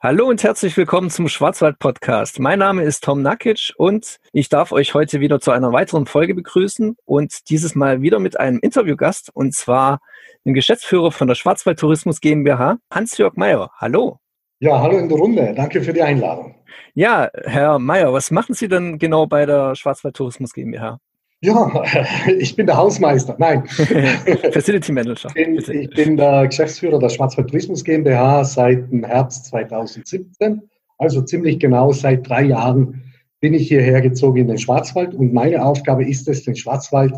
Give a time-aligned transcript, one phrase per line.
[0.00, 2.38] Hallo und herzlich willkommen zum Schwarzwald Podcast.
[2.38, 6.36] Mein Name ist Tom Nakic und ich darf euch heute wieder zu einer weiteren Folge
[6.36, 10.00] begrüßen und dieses Mal wieder mit einem Interviewgast und zwar
[10.44, 13.72] dem Geschäftsführer von der Schwarzwald Tourismus GmbH, Hans-Jörg Meyer.
[13.78, 14.20] Hallo.
[14.60, 15.52] Ja, hallo in der Runde.
[15.56, 16.54] Danke für die Einladung.
[16.94, 21.00] Ja, Herr Meyer, was machen Sie denn genau bei der Schwarzwald Tourismus GmbH?
[21.40, 21.84] Ja,
[22.38, 23.36] ich bin der Hausmeister.
[23.38, 23.66] Nein.
[24.52, 25.30] Facility Manager.
[25.34, 30.62] Ich bin, ich bin der Geschäftsführer der Schwarzwald Tourismus GmbH seit dem Herbst 2017.
[30.98, 33.02] Also ziemlich genau seit drei Jahren
[33.40, 37.14] bin ich hierher gezogen in den Schwarzwald und meine Aufgabe ist es, den Schwarzwald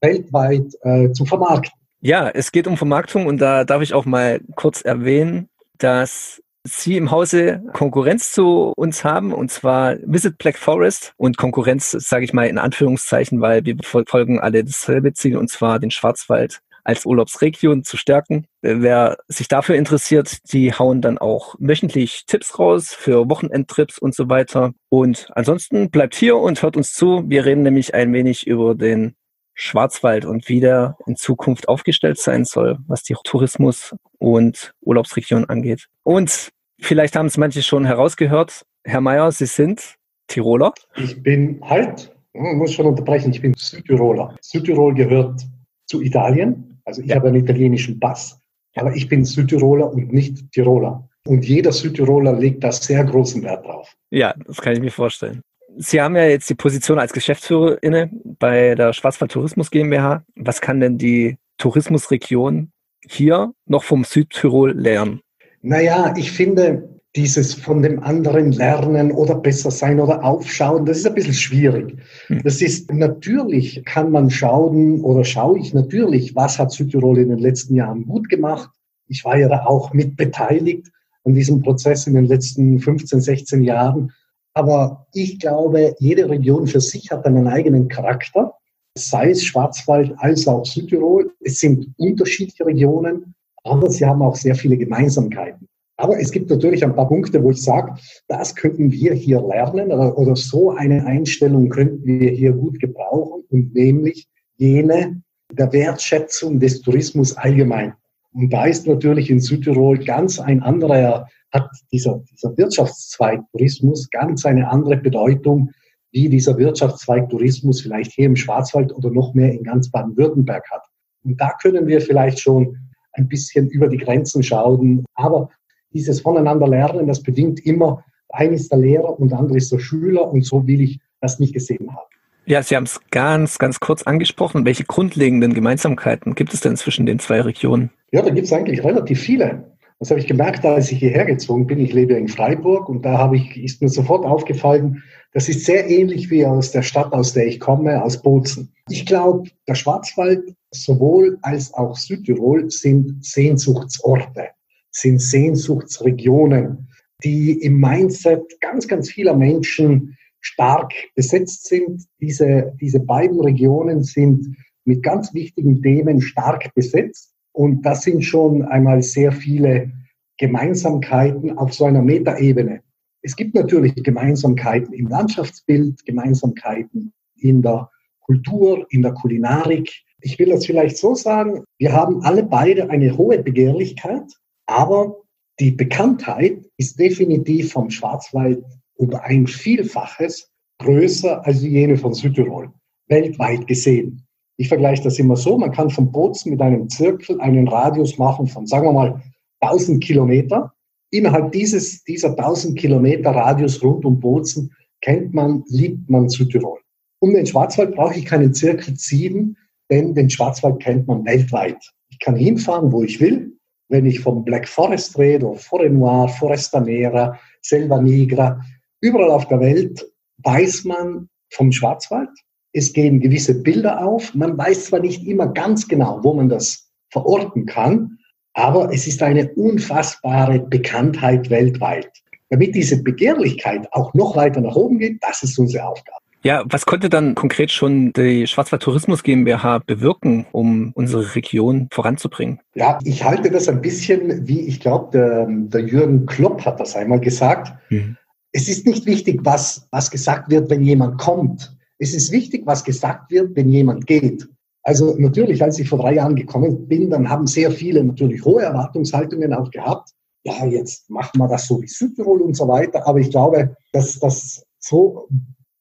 [0.00, 1.72] weltweit äh, zu vermarkten.
[2.00, 5.48] Ja, es geht um Vermarktung und da darf ich auch mal kurz erwähnen,
[5.78, 11.12] dass Sie im Hause Konkurrenz zu uns haben, und zwar Visit Black Forest.
[11.16, 15.78] Und Konkurrenz sage ich mal in Anführungszeichen, weil wir verfolgen alle dasselbe Ziel, und zwar
[15.78, 18.46] den Schwarzwald als Urlaubsregion zu stärken.
[18.60, 24.28] Wer sich dafür interessiert, die hauen dann auch wöchentlich Tipps raus für Wochenendtrips und so
[24.28, 24.72] weiter.
[24.90, 27.24] Und ansonsten bleibt hier und hört uns zu.
[27.26, 29.16] Wir reden nämlich ein wenig über den
[29.54, 35.88] Schwarzwald und wie der in Zukunft aufgestellt sein soll, was die Tourismus- und Urlaubsregion angeht.
[36.02, 38.64] Und vielleicht haben es manche schon herausgehört.
[38.84, 39.96] Herr Mayer, Sie sind
[40.26, 40.72] Tiroler?
[40.96, 44.36] Ich bin halt, muss schon unterbrechen, ich bin Südtiroler.
[44.40, 45.46] Südtirol gehört
[45.86, 46.80] zu Italien.
[46.84, 47.16] Also ich ja.
[47.16, 48.38] habe einen italienischen Pass,
[48.74, 51.08] aber ich bin Südtiroler und nicht Tiroler.
[51.26, 53.94] Und jeder Südtiroler legt da sehr großen Wert drauf.
[54.10, 55.40] Ja, das kann ich mir vorstellen.
[55.76, 60.24] Sie haben ja jetzt die Position als Geschäftsführer inne bei der Schwarzwald Tourismus GmbH.
[60.36, 62.70] Was kann denn die Tourismusregion
[63.06, 65.20] hier noch vom Südtirol lernen?
[65.62, 71.06] Naja, ich finde, dieses von dem anderen lernen oder besser sein oder aufschauen, das ist
[71.06, 71.96] ein bisschen schwierig.
[72.26, 72.42] Hm.
[72.42, 77.38] Das ist natürlich, kann man schauen oder schaue ich natürlich, was hat Südtirol in den
[77.38, 78.70] letzten Jahren gut gemacht.
[79.06, 80.88] Ich war ja da auch mit beteiligt
[81.24, 84.12] an diesem Prozess in den letzten 15, 16 Jahren.
[84.54, 88.54] Aber ich glaube, jede Region für sich hat einen eigenen Charakter,
[88.96, 91.32] sei es Schwarzwald als auch Südtirol.
[91.40, 93.34] Es sind unterschiedliche Regionen,
[93.64, 95.66] aber sie haben auch sehr viele Gemeinsamkeiten.
[95.96, 97.94] Aber es gibt natürlich ein paar Punkte, wo ich sage,
[98.28, 103.44] das könnten wir hier lernen oder, oder so eine Einstellung könnten wir hier gut gebrauchen
[103.50, 104.26] und nämlich
[104.56, 107.94] jene der Wertschätzung des Tourismus allgemein.
[108.32, 114.44] Und da ist natürlich in Südtirol ganz ein anderer hat dieser, dieser Wirtschaftszweig Tourismus ganz
[114.44, 115.70] eine andere Bedeutung,
[116.10, 120.82] wie dieser Wirtschaftszweig Tourismus vielleicht hier im Schwarzwald oder noch mehr in ganz Baden-Württemberg hat.
[121.24, 122.76] Und da können wir vielleicht schon
[123.12, 125.04] ein bisschen über die Grenzen schauen.
[125.14, 125.48] Aber
[125.92, 129.78] dieses Voneinander lernen, das bedingt immer, ein ist der Lehrer und der andere ist der
[129.78, 132.06] Schüler und so will ich das nicht gesehen haben.
[132.46, 134.66] Ja, Sie haben es ganz, ganz kurz angesprochen.
[134.66, 137.90] Welche grundlegenden Gemeinsamkeiten gibt es denn zwischen den zwei Regionen?
[138.12, 139.73] Ja, da gibt es eigentlich relativ viele.
[140.00, 141.78] Das habe ich gemerkt, als ich hierher gezogen bin.
[141.80, 145.02] Ich lebe in Freiburg und da habe ich, ist mir sofort aufgefallen,
[145.32, 148.72] das ist sehr ähnlich wie aus der Stadt, aus der ich komme, aus Bozen.
[148.88, 154.50] Ich glaube, der Schwarzwald sowohl als auch Südtirol sind Sehnsuchtsorte,
[154.90, 156.88] sind Sehnsuchtsregionen,
[157.24, 162.04] die im Mindset ganz, ganz vieler Menschen stark besetzt sind.
[162.20, 167.33] Diese, diese beiden Regionen sind mit ganz wichtigen Themen stark besetzt.
[167.54, 169.92] Und das sind schon einmal sehr viele
[170.38, 172.80] Gemeinsamkeiten auf so einer Metaebene.
[173.22, 177.90] Es gibt natürlich Gemeinsamkeiten im Landschaftsbild, Gemeinsamkeiten in der
[178.20, 179.88] Kultur, in der Kulinarik.
[180.20, 184.24] Ich will das vielleicht so sagen, wir haben alle beide eine hohe Begehrlichkeit,
[184.66, 185.22] aber
[185.60, 188.64] die Bekanntheit ist definitiv vom Schwarzwald
[188.96, 190.50] um ein Vielfaches
[190.80, 192.72] größer als jene von Südtirol,
[193.06, 194.23] weltweit gesehen.
[194.56, 198.46] Ich vergleiche das immer so, man kann von Bozen mit einem Zirkel einen Radius machen
[198.46, 199.22] von, sagen wir mal,
[199.60, 200.72] 1000 Kilometer.
[201.10, 206.78] Innerhalb dieses, dieser 1000 Kilometer Radius rund um Bozen kennt man, liebt man Südtirol.
[207.20, 209.56] Um den Schwarzwald brauche ich keinen Zirkel ziehen,
[209.90, 211.78] denn den Schwarzwald kennt man weltweit.
[212.10, 213.52] Ich kann hinfahren, wo ich will.
[213.88, 218.60] Wenn ich vom Black Forest rede, oder Forêt Noire, Foresta Nera, Selva Nigra,
[219.00, 220.04] überall auf der Welt
[220.38, 222.30] weiß man vom Schwarzwald,
[222.74, 224.34] es gehen gewisse Bilder auf.
[224.34, 228.18] Man weiß zwar nicht immer ganz genau, wo man das verorten kann,
[228.52, 232.10] aber es ist eine unfassbare Bekanntheit weltweit.
[232.50, 236.18] Damit diese Begehrlichkeit auch noch weiter nach oben geht, das ist unsere Aufgabe.
[236.42, 242.60] Ja, was konnte dann konkret schon die Schwarzwald Tourismus GmbH bewirken, um unsere Region voranzubringen?
[242.74, 246.96] Ja, ich halte das ein bisschen, wie ich glaube, der, der, Jürgen Klopp hat das
[246.96, 247.72] einmal gesagt.
[247.88, 248.18] Mhm.
[248.52, 252.84] Es ist nicht wichtig, was, was gesagt wird, wenn jemand kommt, es ist wichtig, was
[252.84, 254.48] gesagt wird, wenn jemand geht.
[254.82, 258.62] Also natürlich, als ich vor drei Jahren gekommen bin, dann haben sehr viele natürlich hohe
[258.62, 260.10] Erwartungshaltungen auch gehabt.
[260.44, 263.06] ja, jetzt machen wir das so wie Südtirol und so weiter.
[263.06, 265.28] Aber ich glaube, dass das so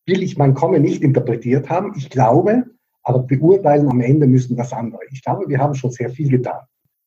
[0.06, 1.94] will ich mein Kommen nicht interpretiert haben.
[1.98, 2.66] Ich glaube,
[3.04, 5.02] aber beurteilen am Ende müssen das andere.
[5.12, 6.62] Ich glaube, wir haben schon sehr viel getan.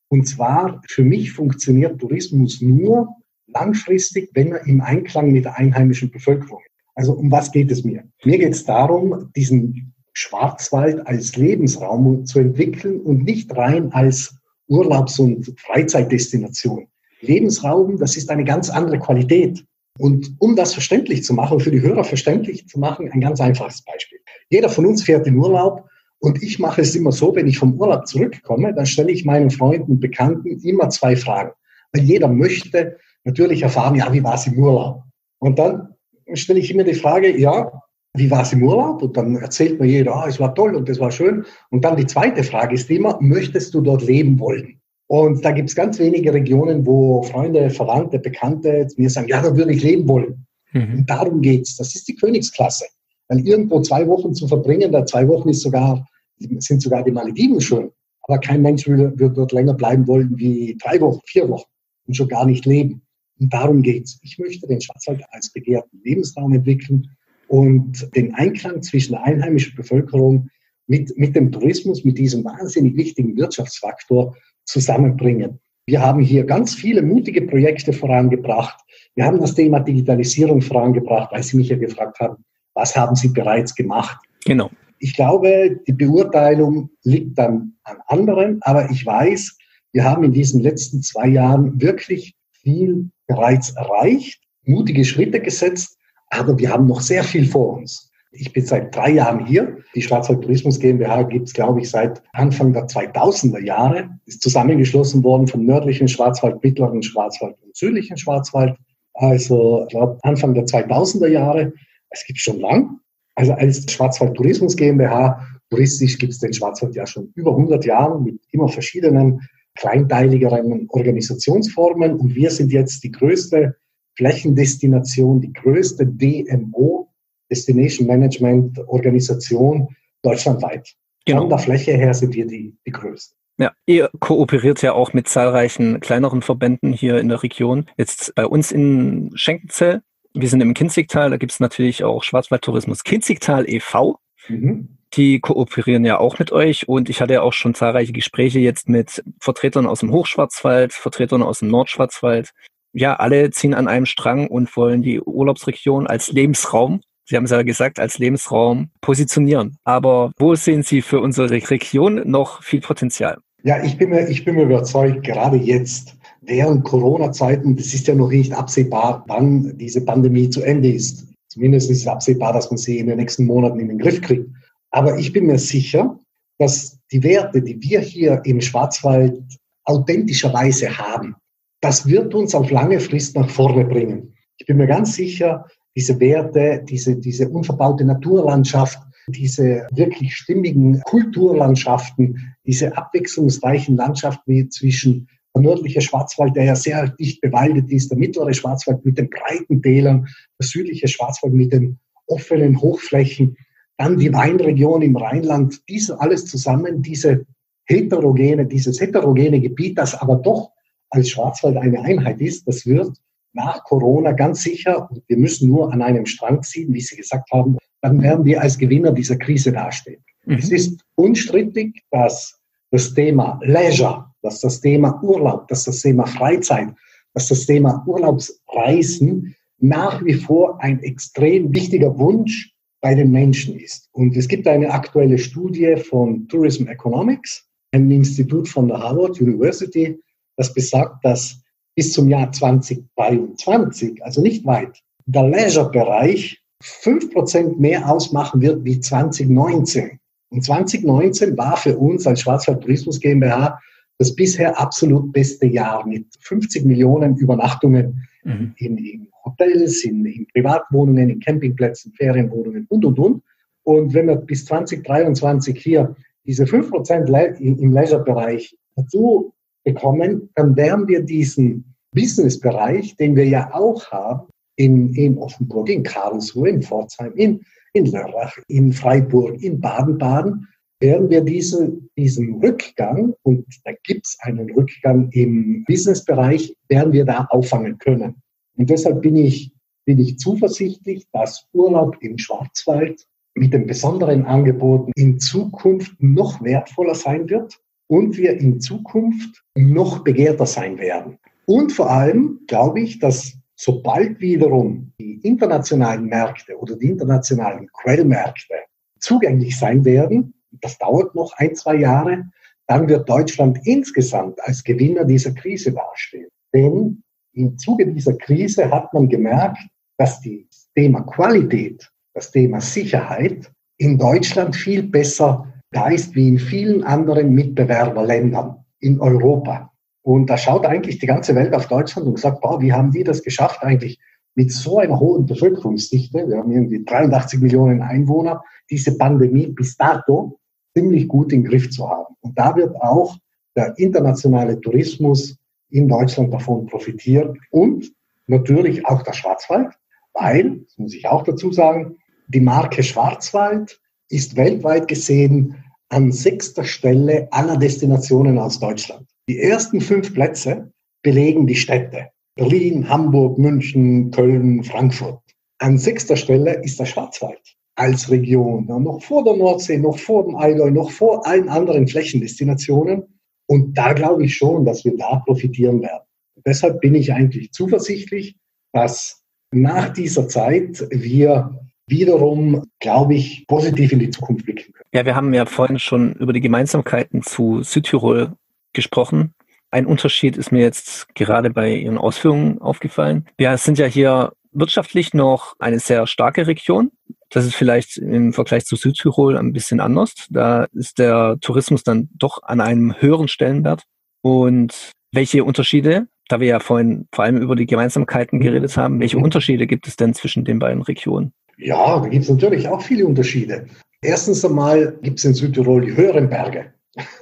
[0.09, 3.09] Und zwar, für mich funktioniert Tourismus nur
[3.47, 6.76] langfristig, wenn er im Einklang mit der einheimischen Bevölkerung ist.
[6.97, 8.05] Also um was geht es mir?
[8.25, 14.35] Mir geht es darum, diesen Schwarzwald als Lebensraum zu entwickeln und nicht rein als
[14.69, 16.89] Urlaubs- und Freizeitdestination.
[17.21, 19.65] Lebensraum, das ist eine ganz andere Qualität.
[19.99, 23.83] Und um das verständlich zu machen, für die Hörer verständlich zu machen, ein ganz einfaches
[23.83, 24.19] Beispiel.
[24.49, 25.89] Jeder von uns fährt in Urlaub
[26.19, 29.51] und ich mache es immer so, wenn ich vom Urlaub zurückkomme, dann stelle ich meinen
[29.51, 31.53] Freunden und Bekannten immer zwei Fragen.
[31.93, 35.03] Weil jeder möchte natürlich erfahren, ja, wie war es im Urlaub?
[35.39, 35.96] Und dann
[36.35, 37.71] stelle ich immer die Frage, ja,
[38.15, 39.03] wie war es im Urlaub?
[39.03, 41.45] Und dann erzählt mir jeder, ah, es war toll und es war schön.
[41.71, 44.81] Und dann die zweite Frage ist immer, möchtest du dort leben wollen?
[45.09, 49.57] Und da gibt es ganz wenige Regionen, wo Freunde, Verwandte, Bekannte mir sagen, ja, da
[49.57, 50.47] würde ich leben wollen.
[50.73, 50.99] Mhm.
[50.99, 51.77] Und darum geht's.
[51.77, 52.87] Das ist die Königsklasse.
[53.29, 56.07] Weil irgendwo zwei Wochen zu verbringen, da zwei Wochen ist sogar,
[56.39, 57.91] sind sogar die Malediven schön.
[58.23, 61.69] Aber kein Mensch würde, würde dort länger bleiben wollen wie drei Wochen, vier Wochen
[62.07, 63.03] und schon gar nicht leben.
[63.39, 64.19] Und darum geht's.
[64.23, 67.09] Ich möchte den Schwarzwald als begehrten Lebensraum entwickeln
[67.49, 70.49] und den Einklang zwischen der einheimischen Bevölkerung
[70.87, 75.61] mit, mit dem Tourismus, mit diesem wahnsinnig wichtigen Wirtschaftsfaktor zusammenbringen.
[75.87, 78.81] Wir haben hier ganz viele mutige Projekte vorangebracht.
[79.15, 82.45] Wir haben das Thema Digitalisierung vorangebracht, weil Sie mich ja gefragt haben,
[82.75, 84.19] was haben Sie bereits gemacht?
[84.45, 84.71] Genau.
[84.99, 89.57] Ich glaube, die Beurteilung liegt dann an anderen, aber ich weiß,
[89.93, 95.97] wir haben in diesen letzten zwei Jahren wirklich viel bereits erreicht, mutige Schritte gesetzt,
[96.31, 98.11] aber wir haben noch sehr viel vor uns.
[98.33, 99.79] Ich bin seit drei Jahren hier.
[99.95, 104.11] Die Schwarzwald Tourismus GmbH gibt es, glaube ich, seit Anfang der 2000er Jahre.
[104.27, 108.77] Ist zusammengeschlossen worden vom nördlichen Schwarzwald, mittleren Schwarzwald und südlichen Schwarzwald.
[109.15, 111.73] Also, ich glaube, Anfang der 2000er Jahre.
[112.11, 112.99] Es gibt schon lang.
[113.37, 115.41] Also als Schwarzwald Tourismus GmbH,
[115.71, 119.41] touristisch gibt es den Schwarzwald ja schon über 100 Jahren mit immer verschiedenen
[119.77, 122.15] kleinteiligeren Organisationsformen.
[122.15, 123.77] Und wir sind jetzt die größte
[124.17, 127.13] Flächendestination, die größte DMO,
[127.51, 129.89] Destination Management Organisation
[130.23, 130.95] deutschlandweit.
[131.25, 131.43] Genau.
[131.43, 133.37] Von der Fläche her sind wir die, die größten.
[133.59, 137.87] Ja, ihr kooperiert ja auch mit zahlreichen kleineren Verbänden hier in der Region.
[137.97, 140.03] Jetzt bei uns in Schenkenzell,
[140.35, 144.19] wir sind im Kinzigtal, da gibt es natürlich auch Schwarzwaldtourismus Kinzigtal e.V.
[144.49, 144.96] Mhm.
[145.17, 148.89] Die kooperieren ja auch mit euch und ich hatte ja auch schon zahlreiche Gespräche jetzt
[148.89, 152.51] mit Vertretern aus dem Hochschwarzwald, Vertretern aus dem Nordschwarzwald.
[152.93, 157.51] Ja, alle ziehen an einem Strang und wollen die Urlaubsregion als Lebensraum Sie haben es
[157.51, 159.79] ja gesagt, als Lebensraum positionieren.
[159.83, 163.39] Aber wo sehen Sie für unsere Region noch viel Potenzial?
[163.65, 168.15] Ja, ich bin mir, ich bin mir überzeugt, gerade jetzt, während Corona-Zeiten, das ist ja
[168.15, 171.27] noch nicht absehbar, wann diese Pandemie zu Ende ist.
[171.49, 174.49] Zumindest ist es absehbar, dass man sie in den nächsten Monaten in den Griff kriegt.
[174.97, 176.19] Aber ich bin mir sicher,
[176.59, 179.43] dass die Werte, die wir hier im Schwarzwald
[179.85, 181.37] authentischerweise haben,
[181.83, 184.33] das wird uns auf lange Frist nach vorne bringen.
[184.57, 188.99] Ich bin mir ganz sicher, diese Werte, diese, diese unverbaute Naturlandschaft,
[189.29, 197.43] diese wirklich stimmigen Kulturlandschaften, diese abwechslungsreichen Landschaften zwischen der nördliche Schwarzwald, der ja sehr dicht
[197.43, 200.27] bewaldet ist, der mittlere Schwarzwald mit den breiten Tälern,
[200.59, 201.99] der südliche Schwarzwald mit den
[202.29, 203.59] offenen Hochflächen,
[203.99, 207.47] dann die Weinregion im Rheinland, diese alles zusammen, diese
[207.85, 210.73] heterogene, dieses heterogene Gebiet, das aber doch
[211.11, 213.17] als Schwarzwald eine Einheit ist, das wird
[213.53, 217.79] nach Corona ganz sicher, wir müssen nur an einem Strang ziehen, wie Sie gesagt haben,
[218.03, 220.23] dann werden wir als Gewinner dieser Krise dastehen.
[220.45, 220.59] Mhm.
[220.59, 222.61] Es ist unstrittig, dass
[222.91, 226.89] das Thema Leisure, dass das Thema Urlaub, dass das Thema Freizeit,
[227.35, 232.73] dass das Thema Urlaubsreisen nach wie vor ein extrem wichtiger Wunsch
[233.07, 234.09] bei den Menschen ist.
[234.11, 240.19] Und es gibt eine aktuelle Studie von Tourism Economics, ein Institut von der Harvard University,
[240.57, 241.63] das besagt, dass
[241.95, 250.19] bis zum Jahr 2023, also nicht weit, der Leisure-Bereich 5% mehr ausmachen wird wie 2019.
[250.51, 253.79] Und 2019 war für uns als Schwarzwald Tourismus GmbH
[254.19, 258.75] das bisher absolut beste Jahr mit 50 Millionen Übernachtungen mhm.
[258.79, 263.43] in, in, Hotels, in, in, Privatwohnungen, in Campingplätzen, Ferienwohnungen und, und, und.
[263.85, 271.23] Und wenn wir bis 2023 hier diese 5% im Leisure-Bereich dazu bekommen, dann werden wir
[271.23, 277.61] diesen Business-Bereich, den wir ja auch haben, in, in Offenburg, in Karlsruhe, in Pforzheim, in,
[277.95, 280.69] in Lörrach, in Freiburg, in Baden-Baden,
[281.01, 287.25] werden wir diese, diesen Rückgang, und da gibt es einen Rückgang im Businessbereich, werden wir
[287.25, 288.43] da auffangen können.
[288.77, 289.73] Und deshalb bin ich,
[290.05, 297.15] bin ich zuversichtlich, dass Urlaub im Schwarzwald mit den besonderen Angeboten in Zukunft noch wertvoller
[297.15, 301.39] sein wird und wir in Zukunft noch begehrter sein werden.
[301.65, 308.75] Und vor allem glaube ich, dass sobald wiederum die internationalen Märkte oder die internationalen Quellmärkte
[309.19, 312.45] zugänglich sein werden, das dauert noch ein, zwei Jahre,
[312.87, 316.49] dann wird Deutschland insgesamt als Gewinner dieser Krise dastehen.
[316.73, 317.23] Denn
[317.57, 319.79] im Zuge dieser Krise hat man gemerkt,
[320.19, 326.59] dass das Thema Qualität, das Thema Sicherheit in Deutschland viel besser da ist wie in
[326.59, 329.91] vielen anderen Mitbewerberländern in Europa.
[330.23, 333.25] Und da schaut eigentlich die ganze Welt auf Deutschland und sagt, boah, wie haben die
[333.25, 334.19] das geschafft eigentlich
[334.55, 336.49] mit so einer hohen Bevölkerungsdichte?
[336.49, 340.59] Wir haben irgendwie 83 Millionen Einwohner, diese Pandemie bis dato
[340.95, 342.35] ziemlich gut im Griff zu haben.
[342.41, 343.37] Und da wird auch
[343.77, 345.57] der internationale Tourismus
[345.91, 348.13] in Deutschland davon profitieren und
[348.47, 349.95] natürlich auch der Schwarzwald,
[350.33, 352.17] weil, das muss ich auch dazu sagen,
[352.49, 355.77] die Marke Schwarzwald ist weltweit gesehen
[356.09, 359.27] an sechster Stelle aller Destinationen aus Deutschland.
[359.49, 365.41] Die ersten fünf Plätze belegen die Städte Berlin, Hamburg, München, Köln, Frankfurt.
[365.79, 370.55] An sechster Stelle ist der Schwarzwald als Region, noch vor der Nordsee, noch vor dem
[370.55, 373.36] Allgäu, noch vor allen anderen Flächendestinationen.
[373.67, 376.25] Und da glaube ich schon, dass wir da profitieren werden.
[376.65, 378.57] Deshalb bin ich eigentlich zuversichtlich,
[378.93, 379.43] dass
[379.73, 385.09] nach dieser Zeit wir wiederum, glaube ich, positiv in die Zukunft blicken können.
[385.13, 388.53] Ja, wir haben ja vorhin schon über die Gemeinsamkeiten zu Südtirol
[388.93, 389.55] gesprochen.
[389.91, 393.47] Ein Unterschied ist mir jetzt gerade bei Ihren Ausführungen aufgefallen.
[393.57, 397.11] Wir sind ja hier wirtschaftlich noch eine sehr starke Region.
[397.51, 400.35] Das ist vielleicht im Vergleich zu Südtirol ein bisschen anders.
[400.51, 404.03] Da ist der Tourismus dann doch an einem höheren Stellenwert.
[404.43, 409.39] Und welche Unterschiede, da wir ja vorhin vor allem über die Gemeinsamkeiten geredet haben, welche
[409.39, 411.53] Unterschiede gibt es denn zwischen den beiden Regionen?
[411.79, 413.87] Ja, da gibt es natürlich auch viele Unterschiede.
[414.23, 416.93] Erstens einmal gibt es in Südtirol die höheren Berge.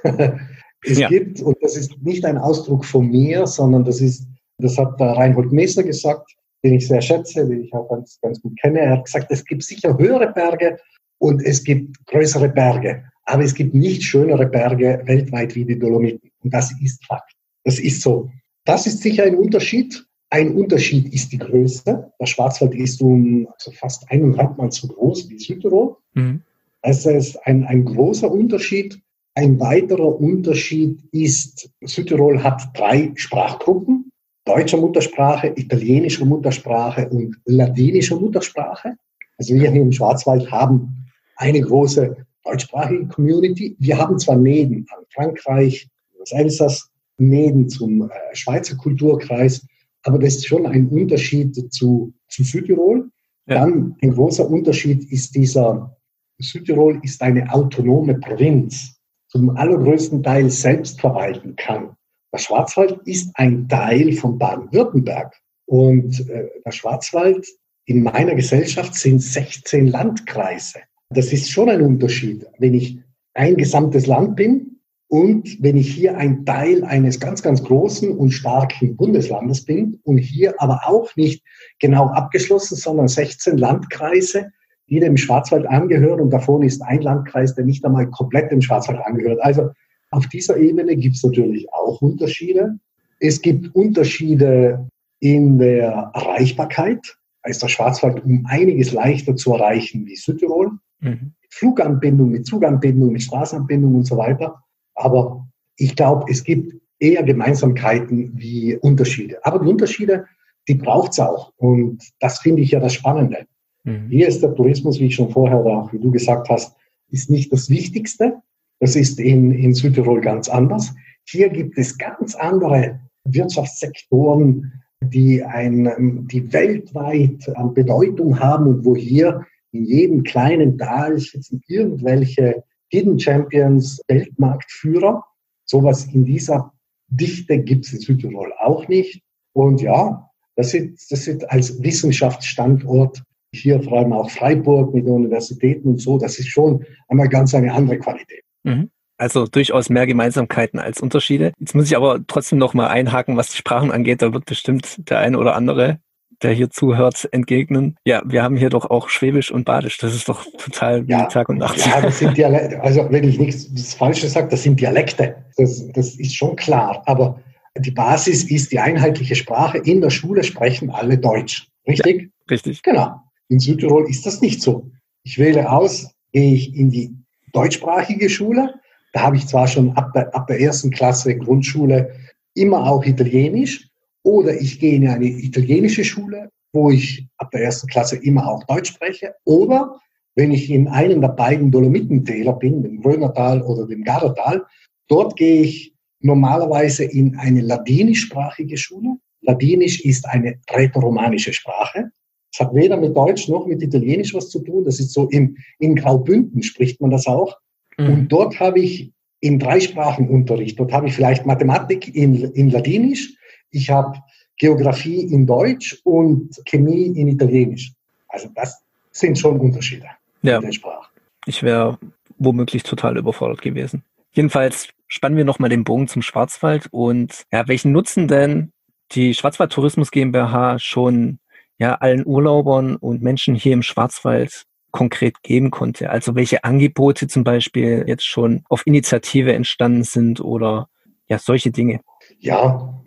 [0.83, 1.07] es ja.
[1.07, 4.27] gibt, und das ist nicht ein Ausdruck von mir, sondern das ist,
[4.59, 6.34] das hat der Reinhold Messer gesagt,
[6.65, 8.79] den ich sehr schätze, den ich auch ganz, ganz gut kenne.
[8.79, 10.79] Er hat gesagt, es gibt sicher höhere Berge
[11.19, 13.03] und es gibt größere Berge.
[13.25, 16.31] Aber es gibt nicht schönere Berge weltweit wie die Dolomiten.
[16.43, 17.33] Und das ist Fakt.
[17.63, 18.31] Das ist so.
[18.65, 20.03] Das ist sicher ein Unterschied.
[20.31, 22.11] Ein Unterschied ist die Größe.
[22.19, 25.97] Der Schwarzwald ist um also fast eineinhalb Mal so groß wie Südtirol.
[26.15, 26.41] Mhm.
[26.81, 28.99] Das ist ein, ein großer Unterschied.
[29.35, 34.11] Ein weiterer Unterschied ist, Südtirol hat drei Sprachgruppen.
[34.45, 38.95] Deutscher Muttersprache, italienischer Muttersprache und ladinischer Muttersprache.
[39.37, 41.05] Also wir hier im Schwarzwald haben
[41.37, 43.75] eine große deutschsprachige Community.
[43.79, 49.65] Wir haben zwar Nähen an Frankreich, das Elsass, Nähen zum äh, Schweizer Kulturkreis,
[50.03, 53.09] aber das ist schon ein Unterschied zu, zu Südtirol.
[53.47, 53.61] Ja.
[53.61, 55.97] Dann ein großer Unterschied ist dieser,
[56.39, 61.95] Südtirol ist eine autonome Provinz, zum allergrößten Teil selbst verwalten kann.
[62.35, 65.33] Der Schwarzwald ist ein Teil von Baden-Württemberg.
[65.67, 67.47] Und äh, der Schwarzwald
[67.85, 70.79] in meiner Gesellschaft sind 16 Landkreise.
[71.11, 72.45] Das ist schon ein Unterschied.
[72.59, 72.99] Wenn ich
[73.35, 78.31] ein gesamtes Land bin, und wenn ich hier ein Teil eines ganz, ganz großen und
[78.31, 81.41] starken Bundeslandes bin und hier aber auch nicht
[81.79, 84.51] genau abgeschlossen, sondern 16 Landkreise,
[84.89, 88.99] die dem Schwarzwald angehören und davon ist ein Landkreis, der nicht einmal komplett dem Schwarzwald
[89.05, 89.39] angehört.
[89.41, 89.69] Also
[90.15, 92.79] auf dieser Ebene gibt es natürlich auch Unterschiede.
[93.19, 94.87] Es gibt Unterschiede
[95.19, 97.17] in der Erreichbarkeit.
[97.43, 100.71] Da ist der Schwarzwald um einiges leichter zu erreichen wie Südtirol.
[101.01, 101.33] Mhm.
[101.49, 104.63] Fluganbindung, mit Zuganbindung, mit Straßenanbindung und so weiter.
[104.95, 109.45] Aber ich glaube, es gibt eher Gemeinsamkeiten wie Unterschiede.
[109.45, 110.25] Aber die Unterschiede,
[110.67, 111.51] die braucht es auch.
[111.57, 113.45] Und das finde ich ja das Spannende.
[113.83, 114.09] Mhm.
[114.09, 116.75] Hier ist der Tourismus, wie ich schon vorher oder auch wie du gesagt hast,
[117.09, 118.41] ist nicht das Wichtigste.
[118.79, 120.93] Das ist in, in Südtirol ganz anders.
[121.27, 128.95] Hier gibt es ganz andere Wirtschaftssektoren, die, ein, die weltweit an Bedeutung haben und wo
[128.95, 135.23] hier in jedem kleinen Tal sitzen irgendwelche Hidden Champions, Weltmarktführer.
[135.65, 136.71] Sowas in dieser
[137.07, 139.21] Dichte gibt es in Südtirol auch nicht.
[139.53, 145.13] Und ja, das ist, das ist als Wissenschaftsstandort hier vor allem auch Freiburg mit den
[145.13, 148.44] Universitäten und so, das ist schon einmal ganz eine andere Qualität.
[148.65, 148.89] Mhm.
[149.17, 151.53] Also durchaus mehr Gemeinsamkeiten als Unterschiede.
[151.57, 154.21] Jetzt muss ich aber trotzdem noch mal einhaken, was die Sprachen angeht.
[154.21, 155.99] Da wird bestimmt der eine oder andere
[156.41, 157.97] der hier zuhört, entgegnen.
[158.05, 159.97] Ja, wir haben hier doch auch Schwäbisch und Badisch.
[159.97, 161.77] Das ist doch total wie ja, Tag und Nacht.
[161.85, 162.81] Ja, das sind Dialekte.
[162.81, 165.35] Also wenn ich nichts Falsches sage, das sind Dialekte.
[165.57, 167.03] Das, das ist schon klar.
[167.05, 167.39] Aber
[167.77, 169.77] die Basis ist die einheitliche Sprache.
[169.79, 171.67] In der Schule sprechen alle Deutsch.
[171.87, 172.21] Richtig?
[172.21, 172.81] Ja, richtig.
[172.83, 173.21] Genau.
[173.49, 174.89] In Südtirol ist das nicht so.
[175.23, 177.15] Ich wähle aus, gehe ich in die
[177.55, 178.73] deutschsprachige Schule.
[179.13, 182.13] Da habe ich zwar schon ab der, ab der ersten Klasse Grundschule
[182.53, 183.87] immer auch Italienisch.
[184.23, 188.63] Oder ich gehe in eine italienische Schule, wo ich ab der ersten Klasse immer auch
[188.63, 189.35] Deutsch spreche.
[189.45, 189.99] Oder
[190.35, 194.63] wenn ich in einem der beiden Dolomitentäler bin, dem Römertal oder dem Gardatal,
[195.07, 199.17] dort gehe ich normalerweise in eine ladinischsprachige Schule.
[199.41, 202.11] Ladinisch ist eine rätoromanische Sprache.
[202.55, 204.85] Es hat weder mit Deutsch noch mit Italienisch was zu tun.
[204.85, 207.57] Das ist so im, in Graubünden spricht man das auch.
[207.97, 208.07] Mhm.
[208.07, 210.79] Und dort habe ich in drei Sprachen Unterricht.
[210.79, 213.33] Dort habe ich vielleicht Mathematik in, in Ladinisch,
[213.71, 214.19] ich habe
[214.57, 217.91] Geografie in Deutsch und Chemie in Italienisch.
[218.29, 218.81] Also das
[219.11, 220.07] sind schon Unterschiede
[220.41, 220.55] ja.
[220.55, 221.09] in der Sprache.
[221.45, 221.97] Ich wäre
[222.37, 224.03] womöglich total überfordert gewesen.
[224.31, 228.71] Jedenfalls spannen wir nochmal den Bogen zum Schwarzwald und ja, welchen Nutzen denn
[229.11, 231.39] die Schwarzwald Tourismus GmbH schon
[231.77, 236.09] ja allen Urlaubern und Menschen hier im Schwarzwald konkret geben konnte.
[236.09, 240.87] Also welche Angebote zum Beispiel jetzt schon auf Initiative entstanden sind oder
[241.27, 241.99] ja, solche Dinge.
[242.39, 243.03] Ja,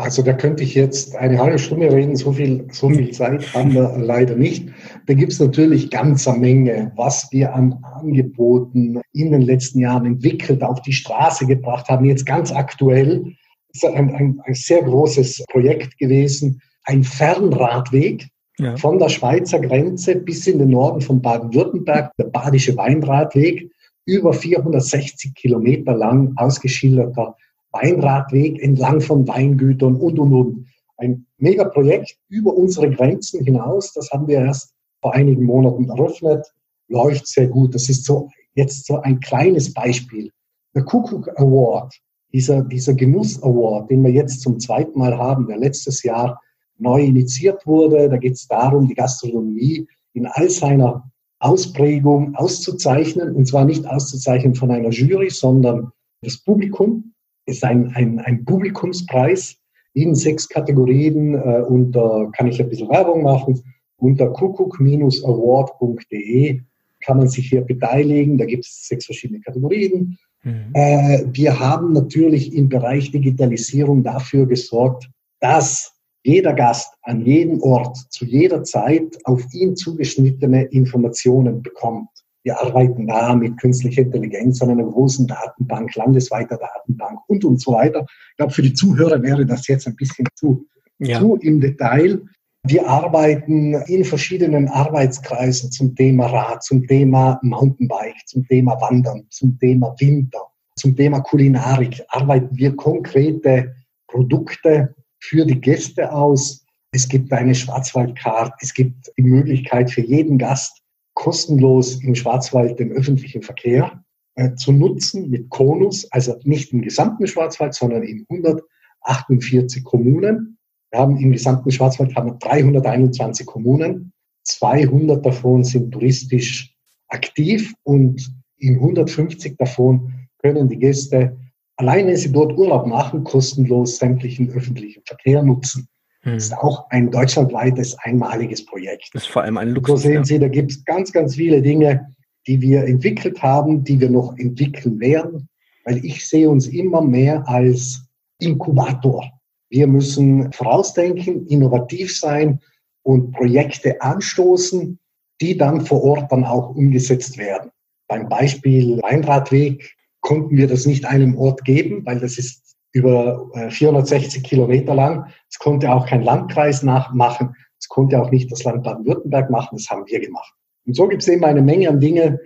[0.00, 3.74] also da könnte ich jetzt eine halbe Stunde reden, so viel, so viel Zeit haben
[3.74, 4.68] wir leider nicht.
[5.06, 10.06] Da gibt es natürlich ganz eine Menge, was wir an Angeboten in den letzten Jahren
[10.06, 12.06] entwickelt, auf die Straße gebracht haben.
[12.06, 13.34] Jetzt ganz aktuell
[13.72, 18.28] ist ein, ein, ein sehr großes Projekt gewesen, ein Fernradweg
[18.58, 18.76] ja.
[18.76, 23.70] von der Schweizer Grenze bis in den Norden von Baden-Württemberg, der Badische Weinradweg,
[24.06, 27.36] über 460 Kilometer lang ausgeschilderter
[27.72, 30.66] Weinradweg entlang von Weingütern und, und, und.
[30.96, 33.92] Ein Megaprojekt über unsere Grenzen hinaus.
[33.92, 36.46] Das haben wir erst vor einigen Monaten eröffnet.
[36.88, 37.74] Läuft sehr gut.
[37.74, 40.30] Das ist so jetzt so ein kleines Beispiel.
[40.74, 41.94] Der Kuckuck Award,
[42.32, 46.40] dieser, dieser Genuss Award, den wir jetzt zum zweiten Mal haben, der letztes Jahr
[46.78, 48.08] neu initiiert wurde.
[48.08, 53.34] Da geht es darum, die Gastronomie in all seiner Ausprägung auszuzeichnen.
[53.34, 55.90] Und zwar nicht auszuzeichnen von einer Jury, sondern
[56.22, 57.14] das Publikum
[57.46, 59.56] ist ein, ein, ein Publikumspreis
[59.94, 63.62] in sechs Kategorien äh, und da kann ich ein bisschen Werbung machen.
[63.96, 66.60] Unter kuckuck-award.de
[67.00, 68.36] kann man sich hier beteiligen.
[68.38, 70.16] Da gibt es sechs verschiedene Kategorien.
[70.42, 70.70] Mhm.
[70.74, 75.10] Äh, wir haben natürlich im Bereich Digitalisierung dafür gesorgt,
[75.40, 75.97] dass
[76.28, 82.10] jeder Gast an jedem Ort zu jeder Zeit auf ihn zugeschnittene Informationen bekommt.
[82.44, 87.72] Wir arbeiten da mit künstlicher Intelligenz an einer großen Datenbank, landesweiter Datenbank und und so
[87.72, 88.04] weiter.
[88.30, 90.66] Ich glaube, für die Zuhörer wäre das jetzt ein bisschen zu,
[90.98, 91.18] ja.
[91.18, 92.20] zu im Detail.
[92.66, 99.58] Wir arbeiten in verschiedenen Arbeitskreisen zum Thema Rad, zum Thema Mountainbike, zum Thema Wandern, zum
[99.58, 100.42] Thema Winter,
[100.76, 102.02] zum Thema Kulinarik.
[102.08, 103.74] Arbeiten wir konkrete
[104.06, 106.64] Produkte für die Gäste aus.
[106.92, 108.54] Es gibt eine Schwarzwaldkarte.
[108.60, 110.82] Es gibt die Möglichkeit für jeden Gast,
[111.14, 114.02] kostenlos im Schwarzwald den öffentlichen Verkehr
[114.36, 120.58] äh, zu nutzen mit Konus, also nicht im gesamten Schwarzwald, sondern in 148 Kommunen.
[120.90, 124.12] Wir haben im gesamten Schwarzwald haben wir 321 Kommunen.
[124.44, 126.74] 200 davon sind touristisch
[127.08, 131.36] aktiv und in 150 davon können die Gäste,
[131.78, 135.88] allein wenn sie dort Urlaub machen, kostenlos sämtlichen öffentlichen Verkehr nutzen.
[136.24, 136.58] Das ist hm.
[136.58, 139.10] auch ein deutschlandweites, einmaliges Projekt.
[139.14, 140.02] Das ist vor allem ein Luxus.
[140.02, 142.14] So sehen Sie, da gibt es ganz, ganz viele Dinge,
[142.46, 145.48] die wir entwickelt haben, die wir noch entwickeln werden,
[145.84, 148.04] weil ich sehe uns immer mehr als
[148.40, 149.30] Inkubator.
[149.70, 152.60] Wir müssen vorausdenken, innovativ sein
[153.02, 154.98] und Projekte anstoßen,
[155.40, 157.70] die dann vor Ort dann auch umgesetzt werden.
[158.08, 159.97] Beim Beispiel Weinradweg
[160.28, 165.24] konnten wir das nicht einem Ort geben, weil das ist über 460 äh, Kilometer lang.
[165.48, 167.56] Es konnte auch kein Landkreis nachmachen.
[167.78, 169.78] Es konnte auch nicht das Land Baden-Württemberg machen.
[169.78, 170.52] Das haben wir gemacht.
[170.84, 172.38] Und so gibt es eben eine Menge an Dingen,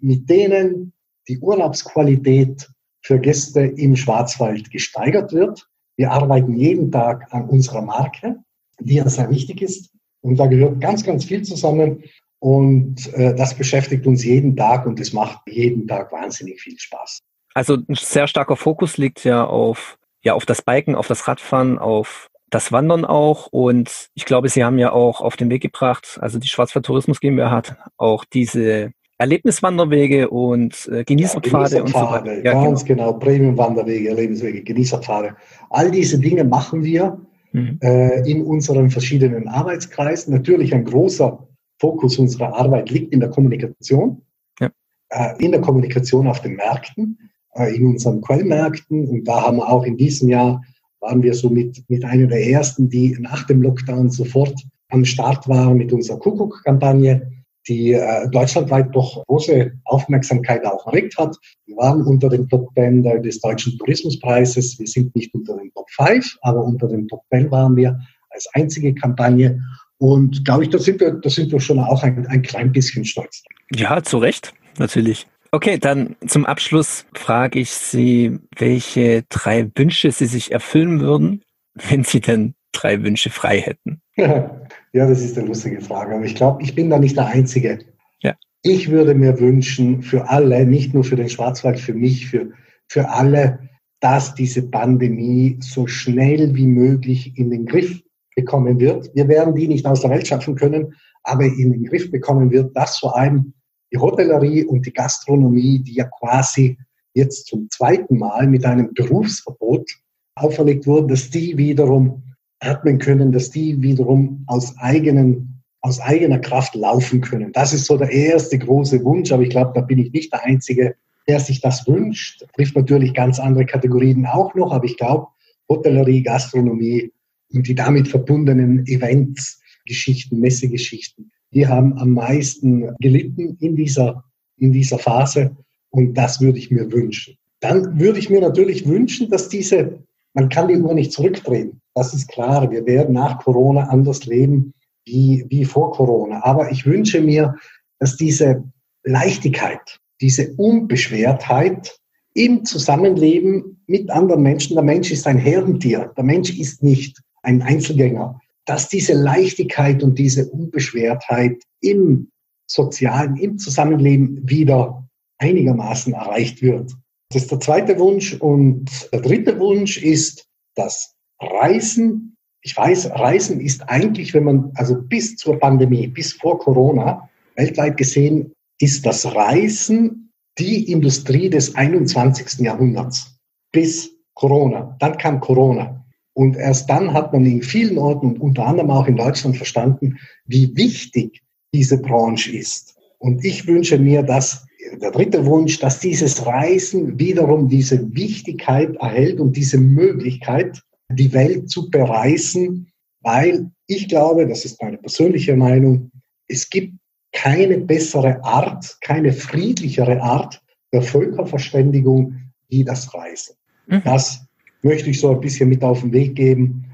[0.00, 0.92] mit denen
[1.28, 2.68] die Urlaubsqualität
[3.00, 5.66] für Gäste im Schwarzwald gesteigert wird.
[5.96, 8.36] Wir arbeiten jeden Tag an unserer Marke,
[8.80, 9.94] die ja sehr wichtig ist.
[10.20, 12.04] Und da gehört ganz, ganz viel zusammen.
[12.38, 17.20] Und äh, das beschäftigt uns jeden Tag und es macht jeden Tag wahnsinnig viel Spaß.
[17.54, 21.78] Also ein sehr starker Fokus liegt ja auf, ja, auf das Biken, auf das Radfahren,
[21.78, 23.48] auf das Wandern auch.
[23.50, 27.20] Und ich glaube, Sie haben ja auch auf den Weg gebracht, also die Schwarzwald Tourismus
[27.20, 32.42] GmbH hat auch diese Erlebniswanderwege und äh, Genießerpfade ja, und so weiter.
[32.42, 33.08] Ja, ganz genau.
[33.12, 33.18] genau.
[33.18, 35.36] Premium-Wanderwege, Erlebniswege, Genießerpfade.
[35.68, 37.20] All diese Dinge machen wir
[37.52, 37.78] mhm.
[37.82, 40.32] äh, in unseren verschiedenen Arbeitskreisen.
[40.32, 41.46] Natürlich ein großer
[41.78, 44.22] Fokus unserer Arbeit liegt in der Kommunikation,
[44.58, 44.70] ja.
[45.10, 49.08] äh, in der Kommunikation auf den Märkten, in unseren Quellmärkten.
[49.08, 50.62] Und da haben wir auch in diesem Jahr,
[51.00, 54.54] waren wir so mit, mit einer der ersten, die nach dem Lockdown sofort
[54.90, 57.30] am Start waren mit unserer Kuckuck-Kampagne
[57.68, 61.36] die äh, deutschlandweit doch große Aufmerksamkeit auch erregt hat.
[61.66, 64.78] Wir waren unter den Top 10 des Deutschen Tourismuspreises.
[64.78, 67.98] Wir sind nicht unter den Top 5, aber unter den Top 10 waren wir
[68.30, 69.60] als einzige Kampagne.
[69.98, 73.04] Und glaube ich, da sind wir, da sind wir schon auch ein, ein klein bisschen
[73.04, 73.42] stolz.
[73.74, 75.26] Ja, zu Recht, natürlich.
[75.52, 81.42] Okay, dann zum Abschluss frage ich Sie, welche drei Wünsche Sie sich erfüllen würden,
[81.74, 84.00] wenn Sie denn drei Wünsche frei hätten.
[84.92, 86.16] Ja, das ist eine lustige Frage.
[86.16, 87.78] Aber ich glaube, ich bin da nicht der Einzige.
[88.22, 88.34] Ja.
[88.62, 92.50] Ich würde mir wünschen, für alle, nicht nur für den Schwarzwald, für mich, für,
[92.88, 93.60] für alle,
[94.00, 98.02] dass diese Pandemie so schnell wie möglich in den Griff
[98.34, 99.10] bekommen wird.
[99.14, 102.76] Wir werden die nicht aus der Welt schaffen können, aber in den Griff bekommen wird,
[102.76, 103.52] dass vor allem
[103.92, 106.78] die Hotellerie und die Gastronomie, die ja quasi
[107.14, 109.90] jetzt zum zweiten Mal mit einem Berufsverbot
[110.36, 112.22] auferlegt wurden, dass die wiederum
[112.60, 117.52] atmen können, dass die wiederum aus eigenen, aus eigener Kraft laufen können.
[117.52, 120.44] Das ist so der erste große Wunsch, aber ich glaube, da bin ich nicht der
[120.44, 120.94] Einzige,
[121.26, 122.44] der sich das wünscht.
[122.54, 125.28] Trifft natürlich ganz andere Kategorien auch noch, aber ich glaube,
[125.68, 127.12] Hotellerie, Gastronomie
[127.52, 134.24] und die damit verbundenen Events, Geschichten, Messegeschichten, die haben am meisten gelitten in dieser,
[134.56, 135.56] in dieser Phase
[135.90, 137.36] und das würde ich mir wünschen.
[137.60, 140.00] Dann würde ich mir natürlich wünschen, dass diese
[140.32, 141.80] man kann die Uhr nicht zurückdrehen.
[141.94, 142.70] Das ist klar.
[142.70, 146.44] Wir werden nach Corona anders leben wie, wie vor Corona.
[146.44, 147.56] Aber ich wünsche mir,
[147.98, 148.64] dass diese
[149.02, 151.98] Leichtigkeit, diese Unbeschwertheit
[152.34, 157.60] im Zusammenleben mit anderen Menschen, der Mensch ist ein Herdentier, der Mensch ist nicht ein
[157.60, 162.30] Einzelgänger, dass diese Leichtigkeit und diese Unbeschwertheit im
[162.70, 166.92] sozialen, im Zusammenleben wieder einigermaßen erreicht wird.
[167.32, 168.34] Das ist der zweite Wunsch.
[168.34, 172.36] Und der dritte Wunsch ist das Reisen.
[172.62, 177.96] Ich weiß, Reisen ist eigentlich, wenn man, also bis zur Pandemie, bis vor Corona, weltweit
[177.96, 180.30] gesehen, ist das Reisen
[180.60, 182.60] die Industrie des 21.
[182.60, 183.36] Jahrhunderts.
[183.72, 184.94] Bis Corona.
[185.00, 185.99] Dann kam Corona.
[186.40, 190.74] Und erst dann hat man in vielen Orten, unter anderem auch in Deutschland, verstanden, wie
[190.74, 191.42] wichtig
[191.74, 192.94] diese Branche ist.
[193.18, 194.64] Und ich wünsche mir, dass
[195.02, 201.68] der dritte Wunsch, dass dieses Reisen wiederum diese Wichtigkeit erhält und diese Möglichkeit, die Welt
[201.68, 206.10] zu bereisen, weil ich glaube, das ist meine persönliche Meinung,
[206.48, 206.94] es gibt
[207.32, 212.34] keine bessere Art, keine friedlichere Art der Völkerverständigung
[212.70, 213.56] wie das Reisen.
[213.88, 214.00] Mhm.
[214.06, 214.46] Das
[214.82, 216.84] möchte ich so ein bisschen mit auf den Weg geben.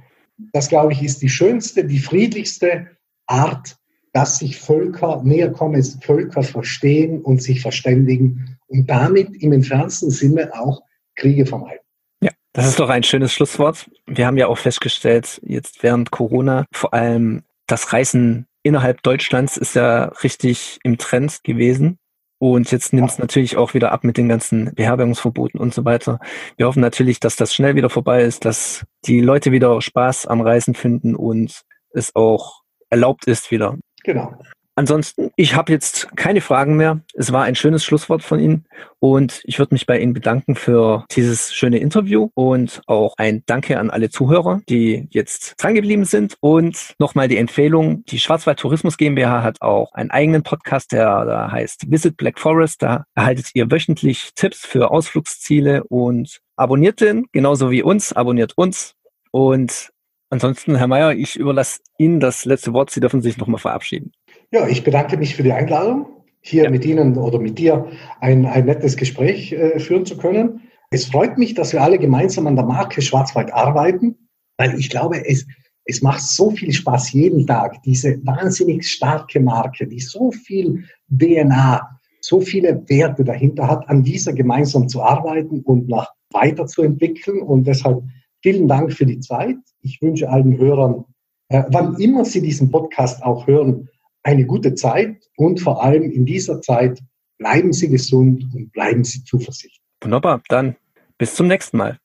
[0.52, 2.88] Das, glaube ich, ist die schönste, die friedlichste
[3.26, 3.76] Art
[4.16, 10.54] dass sich Völker näher kommen, Völker verstehen und sich verständigen und damit im entfernten Sinne
[10.54, 10.80] auch
[11.16, 11.84] Kriege vermeiden.
[12.22, 13.90] Ja, das ist doch ein schönes Schlusswort.
[14.06, 19.74] Wir haben ja auch festgestellt, jetzt während Corona, vor allem das Reisen innerhalb Deutschlands ist
[19.74, 21.98] ja richtig im Trend gewesen.
[22.38, 26.18] Und jetzt nimmt es natürlich auch wieder ab mit den ganzen Beherbergungsverboten und so weiter.
[26.56, 30.40] Wir hoffen natürlich, dass das schnell wieder vorbei ist, dass die Leute wieder Spaß am
[30.40, 34.32] Reisen finden und es auch erlaubt ist, wieder Genau.
[34.78, 37.00] Ansonsten, ich habe jetzt keine Fragen mehr.
[37.14, 38.66] Es war ein schönes Schlusswort von Ihnen
[38.98, 43.80] und ich würde mich bei Ihnen bedanken für dieses schöne Interview und auch ein Danke
[43.80, 49.42] an alle Zuhörer, die jetzt drangeblieben sind und nochmal die Empfehlung, die Schwarzwald Tourismus GmbH
[49.42, 52.82] hat auch einen eigenen Podcast, der da heißt Visit Black Forest.
[52.82, 58.94] Da erhaltet ihr wöchentlich Tipps für Ausflugsziele und abonniert den, genauso wie uns, abonniert uns
[59.30, 59.90] und
[60.28, 62.90] Ansonsten, Herr Mayer, ich überlasse Ihnen das letzte Wort.
[62.90, 64.10] Sie dürfen sich nochmal verabschieden.
[64.52, 66.06] Ja, ich bedanke mich für die Einladung,
[66.40, 66.70] hier ja.
[66.70, 67.86] mit Ihnen oder mit dir
[68.20, 70.60] ein, ein nettes Gespräch äh, führen zu können.
[70.90, 74.16] Es freut mich, dass wir alle gemeinsam an der Marke Schwarzwald arbeiten,
[74.56, 75.46] weil ich glaube, es,
[75.84, 81.98] es macht so viel Spaß jeden Tag, diese wahnsinnig starke Marke, die so viel DNA,
[82.20, 87.40] so viele Werte dahinter hat, an dieser gemeinsam zu arbeiten und nach weiterzuentwickeln.
[87.40, 88.02] Und deshalb
[88.46, 89.56] Vielen Dank für die Zeit.
[89.80, 91.04] Ich wünsche allen Hörern,
[91.48, 93.88] äh, wann immer Sie diesen Podcast auch hören,
[94.26, 97.00] eine gute Zeit und vor allem in dieser Zeit
[97.38, 99.80] bleiben Sie gesund und bleiben Sie zuversichtlich.
[100.02, 100.74] Wunderbar, dann
[101.16, 102.00] bis zum nächsten Mal.